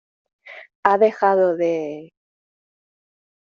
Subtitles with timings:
[0.83, 2.09] ha dejado de...